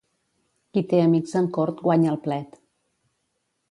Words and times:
Qui 0.77 0.83
té 0.93 1.03
amics 1.03 1.37
en 1.43 1.51
cort, 1.59 1.87
guanya 1.91 2.13
el 2.17 2.21
plet. 2.27 2.63